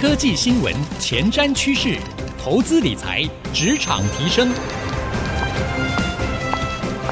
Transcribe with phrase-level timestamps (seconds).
[0.00, 1.98] 科技新闻、前瞻趋势、
[2.42, 4.50] 投资理财、职场提升，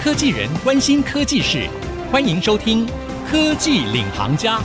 [0.01, 1.69] 科技人关心科技事，
[2.11, 2.87] 欢迎收听
[3.31, 4.59] 《科技领航家》。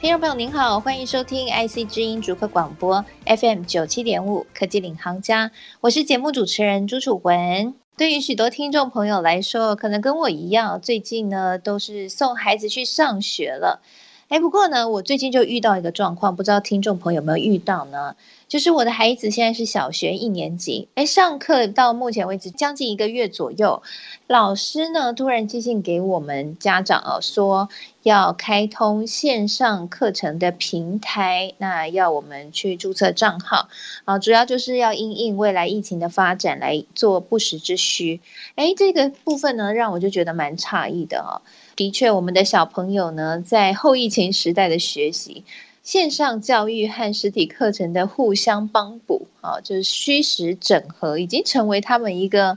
[0.00, 5.48] 听众朋友您好，欢迎收听 IC 之音逐客广播 FM 九七点五《科技领航家》，
[5.80, 7.74] 我是节目主持人朱楚文。
[7.96, 13.82] 对于许多听众朋友来说，可能跟我一样，最近呢都是送孩子去上学了。
[14.28, 18.16] 哎，不过呢，我最近就遇到一个状况，不知道听众朋友有没有遇到呢？
[18.48, 23.80] 就是我的孩子现在是小学一年级，哎，上课到目前为止将近一个月左右，
[24.26, 27.68] 老师呢突然寄信给我们家长哦，说
[28.02, 33.68] 要开通线上课程的平台，那要我们去注册账号
[34.04, 38.20] 啊，主要就是要因应未来疫情的发展来做不时之需。
[38.56, 41.42] 哎，这个部分呢，让我就觉得蛮诧异的哦。
[41.76, 45.44] 的确，我们的小朋友呢，在后疫情时代的学习，
[45.82, 52.56] 线上教育和实体课程的互相帮补啊，就是虚实整合，已经成为他们一个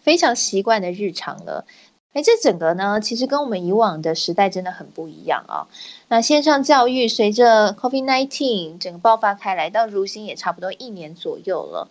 [0.00, 1.64] 非常习惯的日常了。
[2.12, 5.68] 哎，这整个呢，其实跟我们以往的时代真的很不一样啊。
[6.08, 11.88] 那线上教育随着 COVID-19 整个爆发开来，到如今也差不多一年左右了。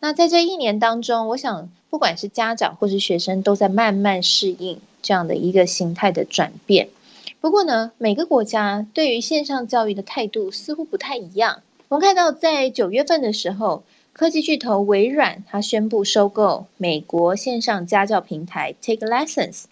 [0.00, 4.80] 那在这一年当中，我想不管是家长或是学生，都在慢慢适应。
[5.06, 6.88] 这样的一个形态的转变，
[7.40, 11.62] 不过呢，每个国家对于线上教育的态度似乎不太一样。
[11.86, 19.66] 我们看到，在九月份的时候，科技巨头微软它宣布收购美国线上家教平台 Take Lessons，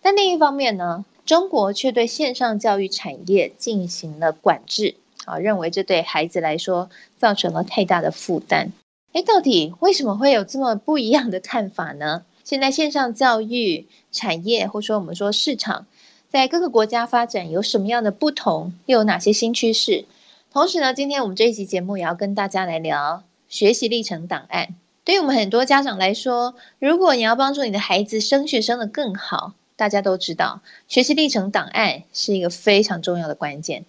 [0.00, 8.70] 但另一方面呢，中国却对线上教育产业进行了管制，啊，认为这对孩子来说造成了太大的负担。
[9.14, 12.22] 诶，到底为什么会有这么不一样的看法呢？
[12.48, 15.84] 现在线上教育产业，或说我们说市场，
[16.30, 20.06] 在各个国家发展有什么样的不同，又有哪些新趋势？
[20.50, 24.68] 同时呢，今天我们这一集节目也要跟大家来聊学习历程档案。
[25.04, 33.84] 对于我们很多家长来说，如果你要帮助你的孩子升学升得更好，大家都知道学习历程档案是一个非常重要的关键。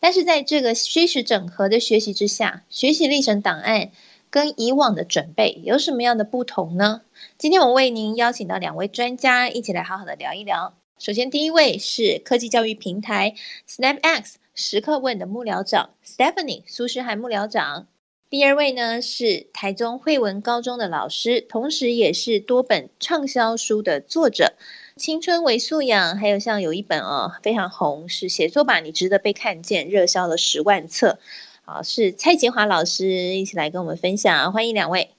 [0.00, 3.90] 但是在这个虚实整合的学习之下，学习历程档案
[4.30, 7.02] 跟以往的准备有什么样的不同呢？
[7.36, 10.74] 今天我为您邀请到两位专家，一起来好好的聊一聊。
[10.98, 13.34] 首先，第一位是科技教育平台
[13.68, 17.86] SnapX 时刻问的幕僚长 Stephanie 苏诗涵幕僚长。
[18.30, 24.54] 第二位呢是台中惠文高中的老师，同时也是多本畅销书的作者，
[25.00, 31.18] 《青春为素养》，还有像有一本哦非常红，是写作吧，你值得被看见，热销了十万册。
[31.64, 35.10] 好，是蔡洁华老师一起来跟我们分享，欢迎两位。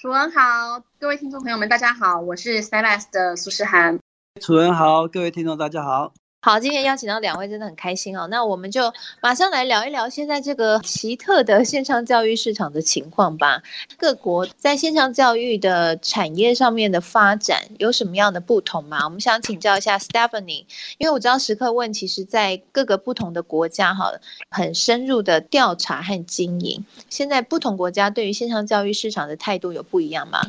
[0.00, 3.98] 楚文好，各位听众朋友们，大家好，我是 SnapX 的苏诗涵。
[4.40, 6.12] 楚文好，各位听众大家好。
[6.48, 8.26] 好，今天邀请到两位，真的很开心哦。
[8.28, 13.62] 那我们就马上来聊一聊现在这个奇特的线上教育市场的情况吧。
[13.98, 19.04] 各国在线上教育的产业上面的发展有什么样的不同吗？
[19.04, 20.64] 我们想请教一下 Stephanie，
[20.96, 24.10] 因为我知道时刻问，其实在各个不同的国家哈，
[24.48, 26.82] 很深入的调查和经营。
[27.10, 30.40] 现在不同国家对于线上教育市场的态度有不一样吗？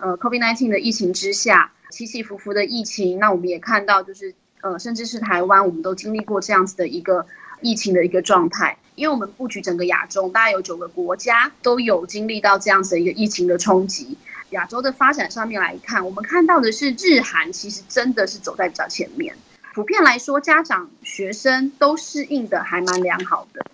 [0.00, 4.32] 呃，COVID-19 的疫情之下，起起伏伏的疫情，那我们也看到就是。
[4.62, 7.26] 呃，甚至是台湾，我们都经历过这样子的一个
[7.60, 8.76] 疫情的一个状态。
[8.94, 14.16] 因为我们布局整个亚洲，大概有九个国家都有经历到这样子的一个疫情的冲击。
[14.50, 19.34] 亚洲的发展上面来看，我们看到的是日韩其实真的是走在比较前面。
[19.74, 23.64] 普遍来说，家长、学生都适应的还蛮良好的。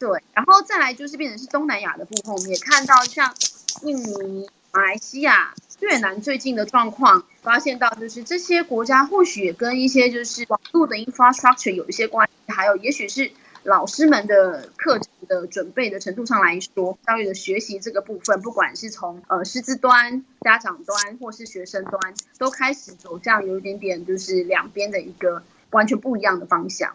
[0.00, 3.32] 对，然后再来就是变成是东南亚的部分，我们也看到像
[3.82, 5.54] 印尼、马来西亚。
[5.80, 13.30] 越南最近的状况，发现到就是这些国家或许也跟一些就是网络的 infrastructure 有一些关系，还有也许是
[13.62, 26.94] 老师们的课程的准备的程度上来说，教育的学习这个部分，不管是从呃师资端、家长端或是学生端，都开始走向有一点点就是两边的一个完全不一样的方向。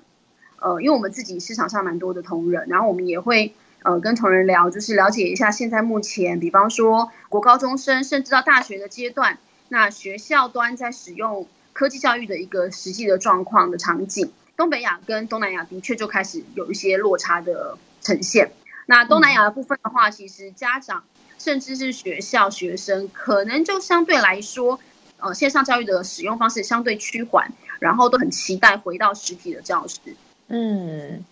[0.59, 3.55] 呃，因为我们自己市场上蛮多的同仁，然后我们也会。
[3.83, 9.37] 呃，跟同仁聊，就是了解一下现在目前，比方说国高中生，甚至到大学的阶段，
[9.69, 14.31] 那学校端在使用科技教育的一个实际的状况的场景。
[14.55, 18.51] 东北亚跟东南亚的确就开始有一些落差的呈现。
[18.85, 21.03] 那东南亚的部分的话，其实家长
[21.39, 24.79] 甚至是学校学生，可能就相对来说，
[25.17, 29.99] 呃，线上教育的使用方式相对趋缓，然后都很期待回到实体的教室。
[30.49, 31.25] 嗯。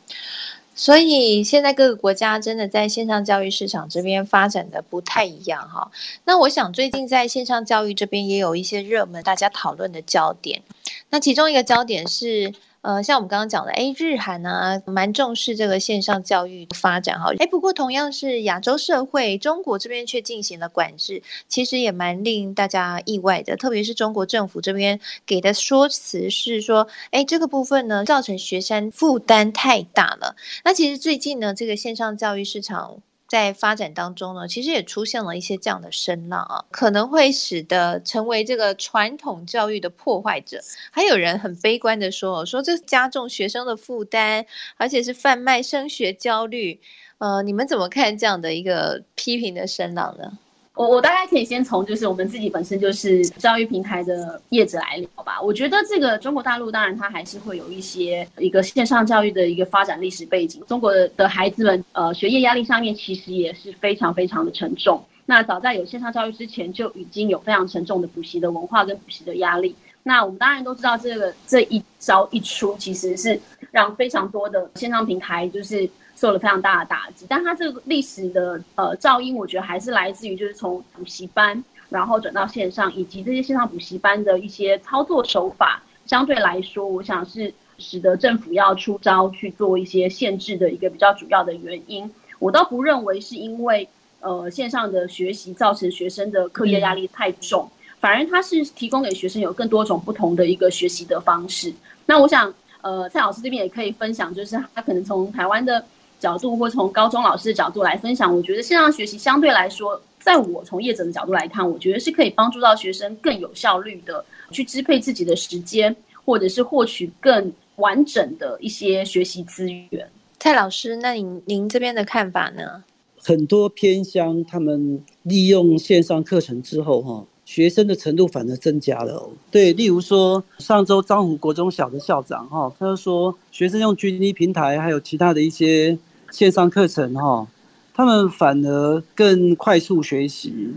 [0.80, 5.92] 所以现在各个国家真的在线上教育市场这边发展的不太一样哈。
[6.24, 10.62] 那我想最近在线上教育这边也有一些热门大家讨论的焦点。
[11.10, 17.34] 那其中一个焦点是，呃，像我们刚刚讲的，哎，日韩啊，蛮重视这个线上教育发展哈。
[17.38, 23.58] 哎，不过同样是亚洲社会，中国这边却进行了管制，其实也蛮令大家意外的。
[23.58, 30.36] 特别是中国政府这边给的说辞是说，哎，这个部分呢，造成学生负担太大了。
[30.64, 33.02] 那其实最近呢，这个线上教育市场。
[33.30, 40.60] 在发展当中呢，其实也出现了一些这样的声浪啊，可能会使得成为这个传统教育的破坏者。
[40.92, 44.46] 还有人很悲观的说，说这加重学生的负担，
[44.78, 46.82] 而且是贩卖升学焦虑。
[47.20, 50.40] 呃，你们怎么看这样的一个批评的声浪呢？
[50.80, 55.38] 我我大概可以先从就是我们自己本身就是教育平台的业者来聊吧。
[55.42, 60.64] 我觉得这个中国大陆当然它还是会有一些一个线上教育的一个发展历史背景。
[60.68, 65.04] 中国的孩子们呃学业压力上面其实也是非常非常的沉重。
[65.26, 69.76] 那早在有线上教育之前就已经有非常沉重的补习的文化跟补习的压力。
[70.02, 73.38] 那我们当然都知道这个这一招一出其实是
[73.70, 75.90] 让非常多的线上平台就是。
[76.20, 92.12] 受了非常大的打击，但它这个历史的呃噪音，我觉得还是来自于就是从补习班，然后转到线上，以及这些线上补习班的一些操作手法，相对来说，我想是使得政府要出招去做一些限制的一个比较主要的原因。
[92.38, 93.88] 我倒不认为是因为
[94.20, 97.72] 呃线上的学习造成学生的课业压力太重，
[98.02, 101.74] 反而它是提供给学生有更多种不同的一个学习的方式。
[102.06, 105.82] 那我想呃蔡老师这边也可以分享，就是他可能从台湾的。
[106.20, 115.96] 角度或从高中老师的角度来分享，我觉得线上学习相对来说，在我从业者的角度来看，我觉得是可以帮助到学生更有效率的去支配自己的时间，
[116.26, 120.10] 或者是获取更完整的一些学习资源。
[120.40, 122.84] 蔡老师，那您您这边的看法呢？
[123.22, 129.30] 很多偏乡他们利用线上课程之后，哈，学生的程度反而增加了哦。
[129.50, 135.98] 对，例如说上周彰湖国中小的校长，哈，他就说学生用 GD 平台，还有其他的一些。
[136.32, 137.48] 线上课程哈，
[137.94, 140.74] 他们反而更快速学习，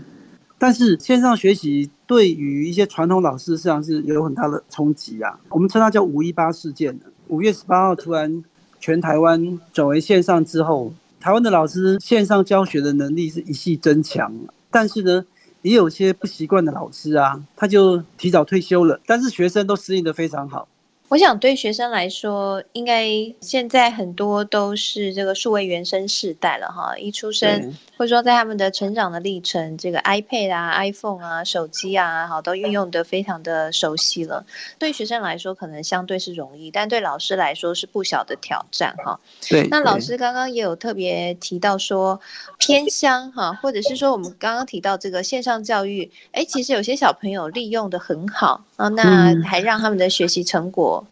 [0.57, 5.39] 但是线上学习对于一些传统老师实际上是有很大的冲击啊。
[5.49, 6.99] 我们称它叫五一八事件。
[7.27, 8.43] 五月十八号突然
[8.79, 14.33] 全台湾转为线上之后，台湾的老师线上教学的能力是一系增强，
[14.69, 15.25] 但是呢，
[15.61, 20.67] 也有些不习惯的老师啊，他就提早退休了，但是学生都适应的非常好。
[21.13, 23.07] 我想对学生来说，应该
[23.39, 34.43] 现在很多都是这个数位原生世代了哈，一出生或者说在他们的成长的历程，这个 iPad 啊、iPhone 啊、手机啊，好都运用的非常的熟悉了。
[34.79, 39.19] 对学生来说，可能相对是容易，但对老师来说是不小的挑战哈。
[39.47, 42.19] 对，那老师刚刚也有特别提到说
[42.57, 51.02] 偏乡哈，或者是说我们刚刚提到这个线上教育，哎，其实有些小朋友利用的很好啊，那还让他们的学习成果。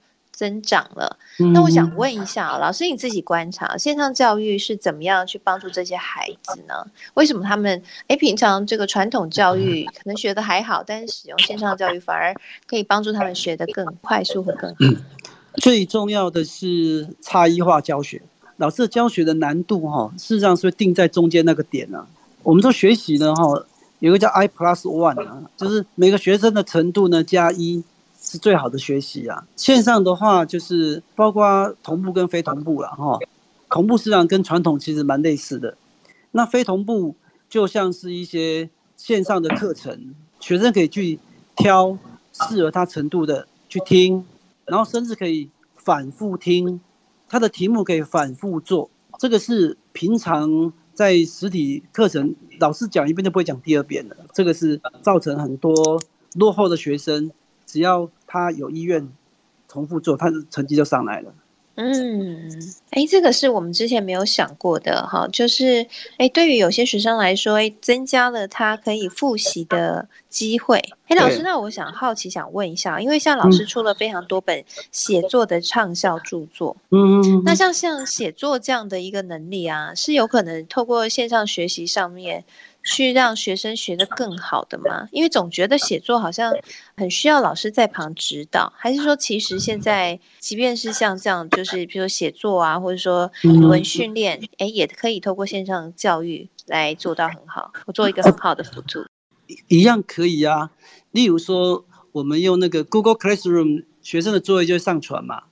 [0.41, 1.15] 增长了，
[1.53, 6.73] 那我想问一下，老师你自己观察线上教育是怎么样去帮助这些孩子呢？
[7.13, 12.33] 为什么他们诶平常这个传统教育可能学的还好，但是使用线上教育反而
[12.65, 14.77] 可以帮助他们学得更快速和更好？
[15.61, 18.19] 最重要的是差异化教学，
[18.57, 22.03] 老师的教学的难度哈，事实上是会定在中间那个点呢。
[22.41, 23.63] 我们说学习呢哈，
[23.99, 27.83] 有个叫 I plus one 啊，就是每个学生的程度呢加一。
[28.21, 29.47] 是最好的学习啊！
[29.55, 33.17] 线上的话，就是包括同步跟非同步了哈。
[33.69, 35.75] 同步实际上跟传统其实蛮类似的，
[36.31, 37.15] 那非同步
[37.49, 41.19] 就像是一些线上的课程，学生可以去
[41.55, 41.97] 挑
[42.31, 44.23] 适合他程度的去听，
[44.65, 46.79] 然后甚至可以反复听，
[47.27, 48.89] 他的题目可以反复做。
[49.17, 55.99] 这个是平常在实体课程老师讲一遍就不会讲第二遍的，这个是造成很多
[56.35, 57.31] 落后的学生。
[57.71, 59.09] 只要他有意愿
[59.69, 61.33] 重复做，他的成绩就上来了。
[61.75, 62.51] 嗯，
[62.89, 65.87] 哎，这个是我们之前没有想过的哈，就是
[66.17, 70.77] 哎，对于有些学生来说，哎，增加了他可以复习的机会。
[71.07, 74.61] 哎，老师，那我想好奇想问一下，因为像老师出了非常多本
[74.91, 82.43] 写作的畅销著作，嗯，那像像写作这样的一个能力啊，是有可能透过线上学习上面。
[82.83, 85.07] 去让学生学得更好的吗？
[85.11, 86.53] 因为总觉得写作好像
[86.95, 99.05] 很需要老师在旁指导，还是说其实现在即便是像这样，就是比如说写作啊，或者说语文训练，哎，也可以透过线上教育来做到很好，我做一个很好的辅助，
[99.67, 100.71] 一样可以啊。
[101.11, 105.43] 例如说，我们用那个 Google Classroom，学生的作业就会上传嘛，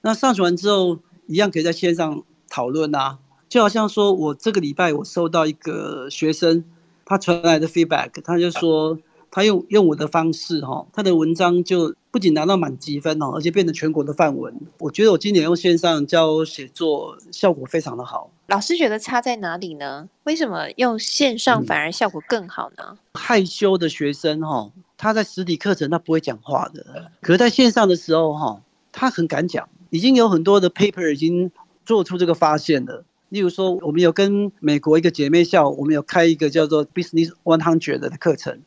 [0.00, 3.18] 那上传完之后，一样可以在线上讨论啊。
[3.48, 6.64] 就好像说，我这个礼拜我收到一个学生
[7.04, 8.98] 他传来的 feedback，他就说
[9.30, 14.54] 他用用我的方式哈，他的文章就不仅拿到满级分哦，而且变成全国的范文。
[14.78, 18.30] 我觉得我今年用线上教写作效果非常的好。
[18.48, 20.08] 老师觉得差在哪里呢？
[20.24, 22.84] 为什么用线上反而效果更好呢？
[22.90, 29.68] 嗯、害羞的学生哈，他在实体课程他不会讲话的，可是在线上的时候哈，他很敢讲。
[29.88, 31.50] 已经有很多的 paper 已经
[31.84, 33.04] 做出这个发现了。
[33.32, 38.60] 例如说，我们有跟美国一个姐妹校，我们有开一个叫做 Business One Hundred 的课程，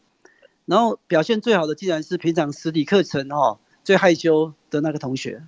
[0.66, 5.44] 然后表现最好的竟然是平常实体课程哈最害羞的那个同学。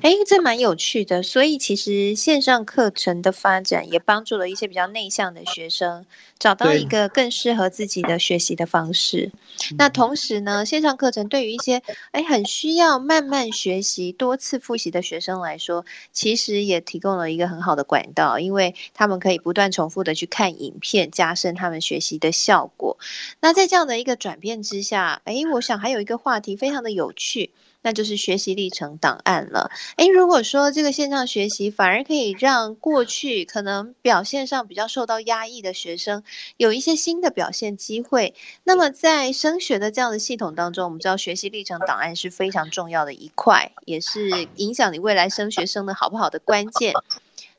[0.00, 1.22] 哎，这蛮有趣的。
[1.22, 6.04] 所以其实线上课程的发展也帮助了一些比较内向的学生
[6.38, 9.30] 找到一个更适合自己的学习的方式。
[9.78, 22.98] 那同时呢，线上课程对于一些哎很需要慢慢学习、多次复习的学生来说，其实也提供了一个很好的管道，因为他们可以不断重复的去看影片，加深他们学习的效果。
[23.40, 27.52] 那在这样的一个转变之下，哎，我想还有一个话题非常的有趣。
[27.82, 29.70] 那就是学习历程档案了。
[29.96, 36.22] 诶，如果说这个线上学习反而可以让过去可能表现上比较受到压抑的学生
[36.56, 38.34] 有一些新的表现机会，
[38.64, 46.92] 那么在升学的这样的系统当中，我们知道学习历程档案是非常重要的一块，也是影响你未来升学升的好不好的关键。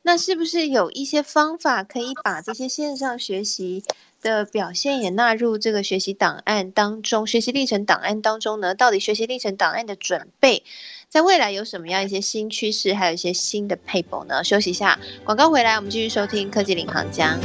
[0.05, 3.85] 那是不是有一些方法可以把这些线上学习
[4.21, 8.75] 的表现也纳入这个学习档案当中，学习历程档案当中呢？
[8.75, 10.61] 到底学习历程档案的准备，
[11.07, 14.43] 在未来有什么样一些新趋势，还有一些新的配补呢？
[14.43, 17.39] 休息一下，广告回来，我们继续收听科技领航家。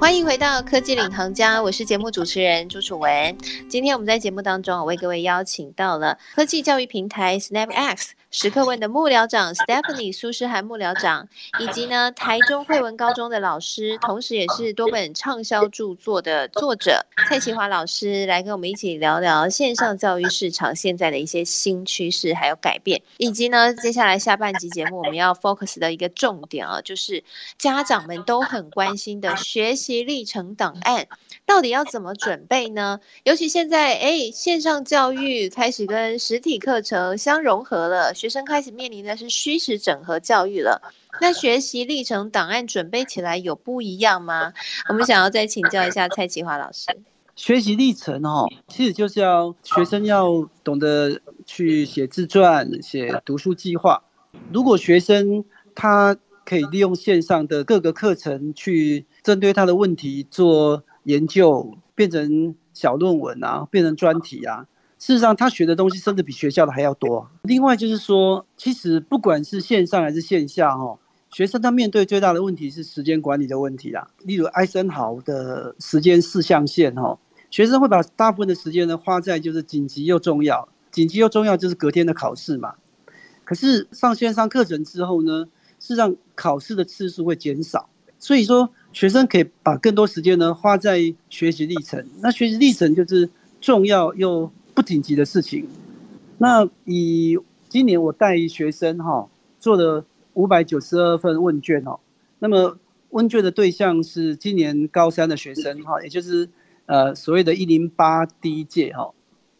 [0.00, 3.38] 欢迎回到科技领航家，我是节目主持人朱楚文。
[3.68, 11.28] 今天我们在节目当中，我为各位邀请到了科技教育平台 SnapX 时刻问的幕僚长 Stephanie 苏诗涵幕僚长，
[11.60, 27.22] 以及呢台中惠文高中的老师，同时也是多本畅销著作的作者蔡淇华老师，来跟我们一起聊聊线上教育市场现在的一些新趋势还有改变，以及呢接下来下半集节目我们要 focus 的一个重点啊，就是
[27.58, 30.02] 家长们都很关心的学习。
[30.02, 31.06] 历程档案
[31.52, 32.98] 到底要怎么准备呢？
[33.24, 40.80] 尤其现在，哎，线上教育开始跟实体课程相融合了，学生开始面临的是虚实整合教育了。
[41.20, 44.54] 那学习历程档案准备起来有不一样吗？
[44.88, 46.86] 我们想要再请教一下蔡启华老师。
[47.36, 54.02] 学习历程哦，其实就是要学生要懂得去写自传、写读书计划。
[54.50, 55.44] 如果学生
[55.74, 56.16] 他
[56.46, 59.04] 可以利用线上的各个课程去。
[59.22, 64.66] 针对他的问题做研究，变成小论文啊，变成专题啊。
[64.98, 67.28] 事实上，他学的东西甚至比学校的还要多。
[67.42, 70.96] 另外就是说，其实不管是线上还是线下，哈，
[71.30, 74.06] 学生他面对最大的问题是时间管理的问题啦。
[74.20, 77.18] 例如艾森豪的时间四象限，哈，
[77.50, 82.74] 学生会把大部分的时间呢花在就是紧急又重要，紧急又重要就是隔天的考试嘛。
[83.42, 85.46] 可是上线上课程之后呢，
[85.80, 87.88] 事实上考试的次数会减少，
[88.22, 88.70] 所以说。
[88.94, 91.00] 学生可以把更多时间呢花在
[91.30, 95.66] 学习历程，那学习历程就是重要又不紧急的事情。
[96.36, 97.38] 那以
[97.70, 99.26] 今年我带学生哈
[99.58, 101.98] 做了五百九十二份问卷哦，
[102.40, 102.76] 那么
[103.08, 106.46] 问卷的对象是今年高三的学生哈，也就是
[106.84, 109.10] 呃所谓的一零八第一届哈，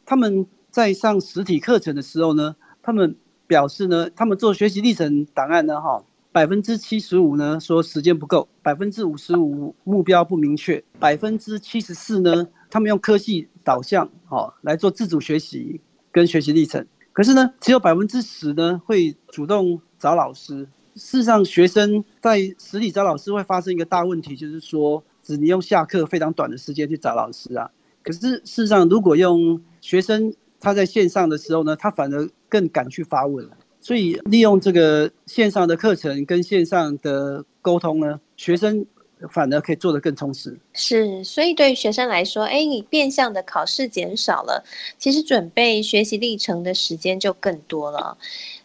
[0.05, 3.17] 他们在上实体课程的时候呢，他们
[3.47, 6.05] 表示呢，他们做学习历程档案呢哈。
[6.33, 15.79] 百分之七十五呢说时间不够，百分之五十五目标不明确，百分之七十四呢他们用科系导向哦来做自主学习
[16.11, 20.67] 跟学习历程，可是呢只有百分之十呢会主动找老师。
[20.95, 27.71] 事实上，学生在实体找老师会发生一个大问题，就是说只能用下课非常短的时间去找老师啊。
[28.03, 33.57] 可是事实上，如果用学生他在线上的时候呢，他反而更敢去发问了。
[33.83, 38.87] 所以利用这个线上的课程跟线上的沟通呢，学生
[39.31, 40.57] 反而可以做得更充实。
[40.73, 44.65] 是，所以对于学生来说，哎，你变相的考试减少了，
[44.99, 48.17] 其实准备学习历程的时间就更多了。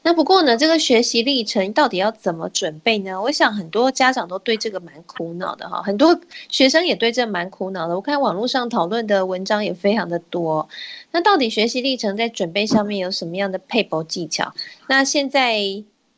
[0.08, 3.22] 那不过呢，这个学习历程到底要怎么准备呢？
[3.22, 7.94] 我想很多家长都对这个蛮苦恼的哈，很多学生也对这蛮苦恼的。
[7.94, 10.70] 我看网络上讨论的文章也非常的多。
[11.12, 14.54] 那到底学习历程在准备上面有什么样的配博技巧？
[14.88, 15.62] 那现在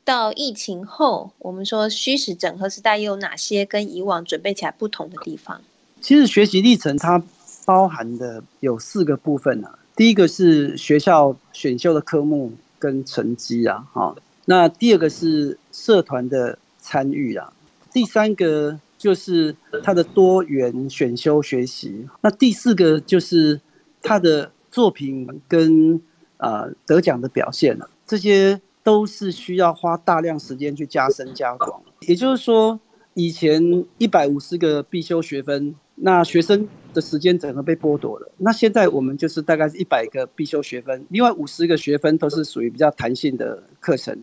[0.05, 5.60] 到疫情后，我们说虚实整合时代又有哪些跟以往准备起来不同的地方？
[6.00, 7.19] 其实学习历程它
[7.65, 9.79] 包含的有四个部分啊。
[9.96, 12.51] 第一个是学校选修的科目。
[12.79, 17.53] 跟成绩啊，哈，那第二个是社团的参与啊，
[17.93, 22.07] 第三个就是他的多元选修学习。
[22.21, 23.59] 那第四个就是
[24.01, 26.01] 他的作品跟
[26.38, 31.81] 呃得奖的表现了，这些都是需要花大量时间去加深加广。
[32.07, 32.79] 也就是说，
[33.13, 38.32] 以前一百五十个必修学分，那学生的时间整个被剥夺了。
[38.38, 44.18] 那现在我们就是大概是一百个必修学分，另外五十个学分都是属于比较弹性的课程，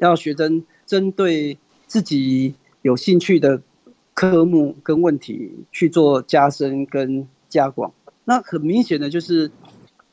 [0.00, 1.56] 要学生针对
[1.86, 3.62] 自己有兴趣的
[4.12, 7.92] 科目跟问题去做加深跟加广。
[8.24, 9.50] 那很明显的就是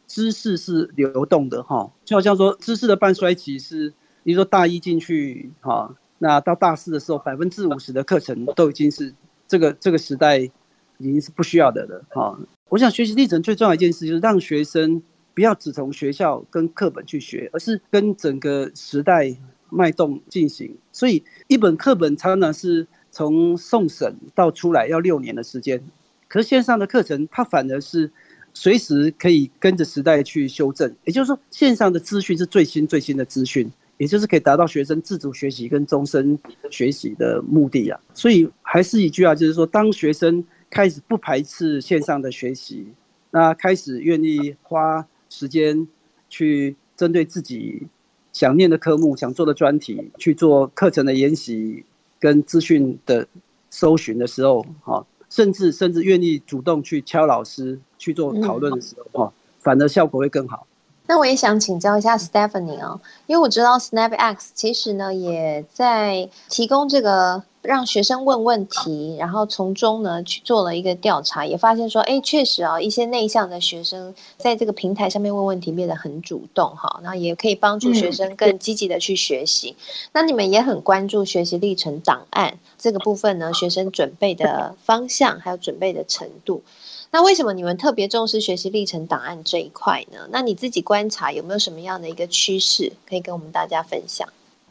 [0.05, 3.93] 知识是流动的哈，就好像说知识的半衰期是，
[4.23, 5.93] 你说大一进去哈。
[6.19, 9.13] 那到大四的时候，百分之五十的课程都已经是
[9.47, 10.49] 这个这个时代
[10.97, 12.05] 已经是不需要的了。
[12.09, 12.37] 哈，
[12.69, 15.01] 我想学习历程最重要一件事就是让学生
[15.33, 19.35] 不要只从学校跟课本去学，而是跟整个时代
[19.69, 20.75] 脉动进行。
[20.91, 25.81] 所以一本课本常常是从送审到出来要六年的时间，
[26.27, 28.09] 可是线上的课程它反而是
[28.53, 30.93] 随时可以跟着时代去修正。
[31.05, 33.71] 也就是说，线上的资讯是最新最新的资讯。
[33.99, 36.37] 也就是可以达到学生自主学习跟终身
[36.69, 42.87] 学习的目的啊，所以还是一句话，就是说，当学生开始不排斥线上的学习，
[43.31, 45.87] 那开始愿意花时间
[46.29, 47.87] 去针对自己
[48.33, 51.83] 想念的科目、想做的专题去做课程的研习
[52.19, 53.27] 跟资讯的
[53.69, 60.65] 搜寻的时候，哈，甚至甚至愿意主动去敲老师去做讨论的时候，哈，反而效果会更好。
[61.09, 79.75] 那我也想请教一下 Stephanie 哦，因为我知道 SnapX 其实呢也在提供这个让学生问问题，然后从中呢去做了一个调查，也发现说，哎，确实啊，一些内向的学生在这个平台上面问问题变得很主动哈，那也可以帮助学生更积极的去学习。
[80.13, 86.63] 那你们也很关注学习历程档案这个部分呢，学生准备的方向还有准备的程度。
[87.11, 90.19] 那为什么你们特别重视学习历程档案这一块呢？
[90.31, 94.25] 那你自己观察有没有什么样的一个趋势可以跟我们大家分享？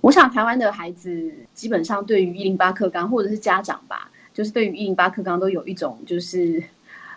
[0.07, 6.62] 我想台湾的孩子基本上对于一零八课纲，或者是家长吧，就是对于一零八课纲都有一种就是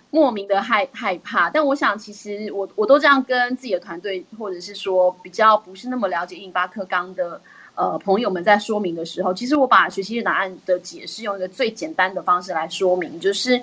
[0.10, 1.52] 莫名的害害怕。
[1.52, 7.40] 但我想其实我我都这样跟自己的团队，或者是说比较不是那么了解一零八课纲的
[7.76, 13.62] 呃朋友们在说明的时候，其实我把学习历程档案的解释用一个最简单的方式来说明，就是。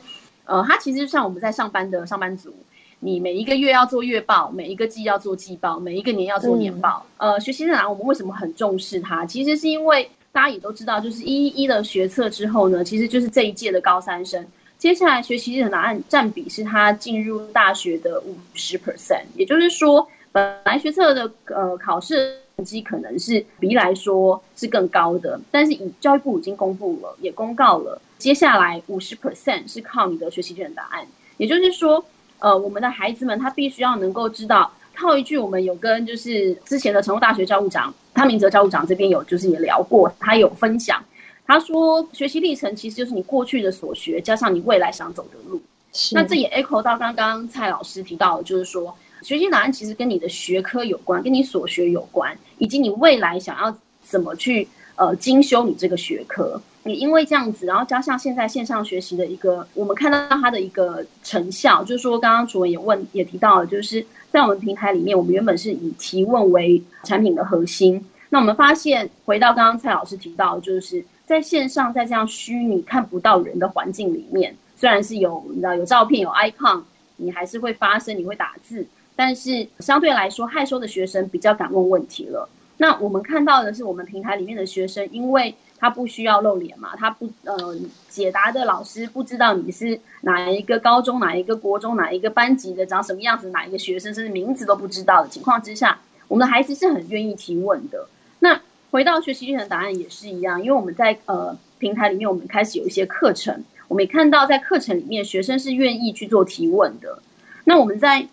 [0.49, 2.55] 呃，它其实像我们在上班的上班族，
[3.01, 7.05] 你每一个月要做月报，每一个季要做季报，每一个年要做年报。
[7.19, 9.27] 嗯、呃，学习历程档案我们为什么很重视它？
[9.27, 14.45] 其实是因为大家也都知道，就是一一一的学测之后呢，其实就是这一届的高三生，
[14.79, 28.01] 接下来学习历程档案占比是他进入大学的五十 percent，也就是说，本来学测的呃考试成绩可能是比来说是更高的，但是以教育部已经公布了，也公告了。
[28.19, 31.07] 接下来五十 percent 是靠你的学习卷答案，
[31.37, 32.03] 也就是说，
[32.39, 41.03] 呃，我们的孩子们他必须要能够知道，套一句我们有跟就是之前的成功大学教务长汤明哲教务长这边有就是也聊过，他有分享，
[41.47, 45.61] 他说学习历程其实就是你过去的所学加上你未来想走的路。
[45.93, 56.61] 是那这也 echo 到刚刚蔡老师提到，就是说学习档案其实跟你的学科有关，跟你所学有关，以及你未来想要怎么去呃精修你这个学科。
[56.85, 68.01] 也因为这样子，然后加上现在线上学习的一个，我们看到它的一个成效，就是说，刚刚主任也问也提到了，就是在我们平台里面，我们原本是以提问为产品的核心。
[68.31, 76.81] 那我们发现，回到刚刚蔡老师提到，就是在线上，在这样虚拟看不到人的环境里面，虽然是有你知道有照片有 icon，
[77.17, 82.49] 你还是会发声，你会打字，但是相对来说，害羞的学生比较敢问问题了。
[82.79, 86.95] 那我们看到的是，我们平台里面的学生，因为他不需要露脸嘛？
[86.97, 87.75] 他不，呃，
[88.09, 98.07] 解答的老师不知道你是哪一个高中、哪一个国中、哪一个班级的，长什么样子，哪一个学生，甚至名字都不知道的情况之下，我们的孩子是很愿意提问的。
[98.41, 98.61] 那
[98.91, 107.23] 回到学习历程答案也是一样，因为我们在呃平台里面，我们开始有一些课程，我们也看到在课程里面，学生是愿意去做提问的。
[107.65, 108.29] 那我们在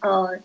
[0.00, 0.38] 呃。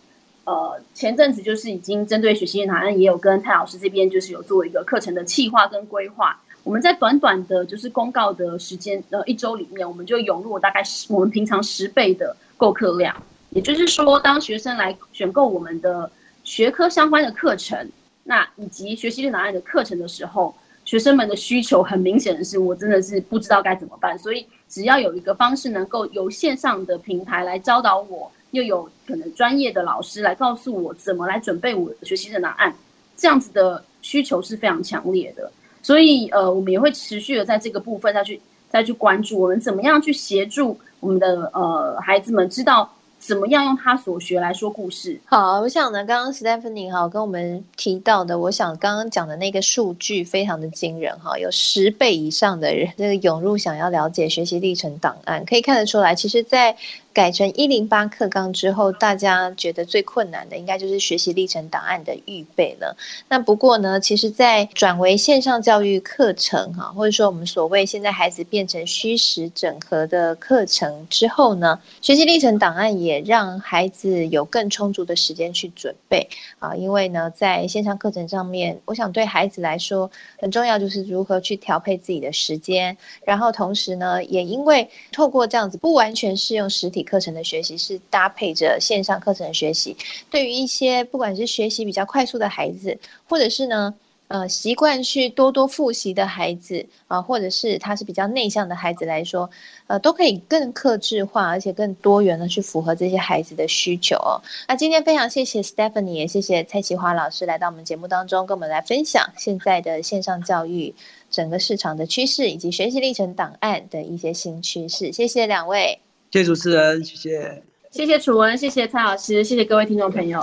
[0.50, 6.36] 呃，前阵子就是已经针对学习历程档案，也有跟蔡老师这边就是有做一个课程的企划跟规划。
[6.64, 13.14] 我们在短短的就是公告的时间，呃，一周里面，我们就涌入大概十我们平常十倍的购课量。
[13.50, 16.10] 也就是说，当学生来选购我们的
[16.42, 17.88] 学科相关的课程，
[18.24, 20.52] 那以及学习历程档案的课程的时候，
[20.84, 24.18] 学生们的需求很明显的是，我真的是不知道该怎么办。
[24.18, 28.32] 所以，只要有一个方式能够由线上的平台来教导我。
[28.52, 32.74] 又有可能专业的老师来告诉我怎么来准备我的学习的档案，
[33.16, 35.50] 这样子的需求是非常强烈的，
[35.82, 42.90] 所以呃，我们也会持续的在这个部分再去再去关注，我们怎么样去协助我们的呃孩子们知道。
[43.20, 45.20] 怎么样用他所学来说故事？
[45.26, 56.74] 好，我想呢，刚刚 Stephanie 哈跟我们提到的，我想刚刚讲的那个数据非常的惊人哈，有十倍以上的人这个涌入想要了解学习历程档案，可以看得出来，其实，在
[57.12, 62.96] 改成一零八课纲之后，大家觉得最困难的应该就是学习历程档案的预备了。
[63.28, 76.28] 那不过呢，其实，在转为线上教育课程哈，或者说我们所谓现在孩子变成虚实整合的课程之后呢，学习历程档案也让孩子有更充足的时间去准备
[76.60, 76.76] 啊。
[76.76, 86.99] 因为呢，在线上课程上面，我想对孩子来说很重要，就是如何去调配自己的时间，然后同时呢，也因为透过这样子不完全适用实体。
[87.02, 89.96] 课程的学习是搭配着线上课程的学习，
[90.30, 93.94] 对于一些不管是学习比较快速的孩子，或者是呢，
[94.28, 99.50] 呃，习惯去多多复习的孩子啊、或者是他是比较内向的孩子来说，
[99.88, 104.40] 呃，都可以更克制化，而且更多元的去符合这些孩子的需求哦。
[104.68, 110.94] 那今天非常谢谢 Stephanie，也谢谢蔡淇华老师来到我们节目当中，跟我们来分享现在的线上教育
[111.28, 115.10] 整个市场的趋势，以及学习历程档案的一些新趋势。
[115.10, 115.98] 谢谢两位。
[116.30, 120.40] 谢谢主持人，谢谢，谢谢楚文，谢谢蔡老师，谢谢各位听众朋友。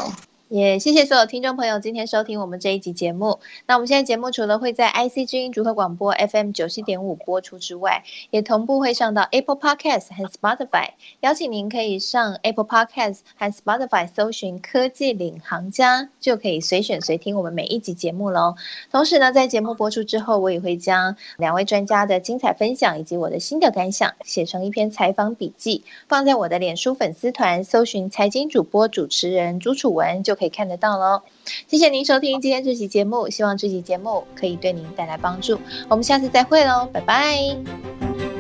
[0.50, 3.38] 也、谢谢所有听众朋友今天收听我们这一集节目。
[3.66, 10.92] 那我们现在节目除了会在 IC 之音逐客广播 FM 九七点五播出之外，也同步会上到 Apple Podcast 和 Spotify。
[11.20, 18.56] 邀请您可以上 Apple Podcast 和 Spotify 搜寻“科技领航家”，就可以随选随听我们每一集节目喽。
[18.90, 30.37] 同时呢，在节目播出之后，我也会将两位专家的精彩分享以及我的心得感想写成一篇采访笔记，放在我的脸书粉丝团，搜寻“财经主播主持人朱楚文”就。
[30.38, 31.22] 可以看得到喽，
[31.68, 35.60] 谢谢您收听今天这期节目，希望这期节目可以对您带来帮助。
[35.90, 38.37] 我们下次再会喽，拜拜。